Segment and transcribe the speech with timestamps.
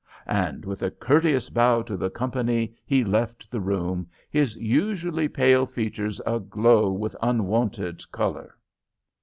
[0.25, 5.67] "And with a courteous bow to the company he left the room, his usually pale
[5.67, 8.57] features aglow with unwonted color."